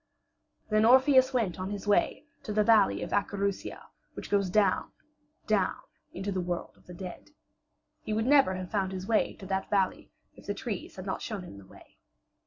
Then 0.71 0.83
Orpheus 0.83 1.31
went 1.31 1.59
on 1.59 1.69
his 1.69 1.85
way 1.87 2.25
to 2.41 2.51
the 2.51 2.63
valley 2.63 3.03
of 3.03 3.11
Acherusia 3.13 3.83
which 4.15 4.31
goes 4.31 4.49
down, 4.49 4.91
down 5.45 5.77
into 6.11 6.31
the 6.31 6.41
world 6.41 6.75
of 6.75 6.87
the 6.87 6.93
dead. 6.95 7.29
He 8.01 8.11
would 8.11 8.25
never 8.25 8.55
have 8.55 8.71
found 8.71 8.93
his 8.93 9.05
way 9.05 9.35
to 9.35 9.45
that 9.45 9.69
valley 9.69 10.11
if 10.35 10.47
the 10.47 10.55
trees 10.55 10.95
had 10.95 11.05
not 11.05 11.21
shown 11.21 11.43
him 11.43 11.59
the 11.59 11.67
way. 11.67 11.97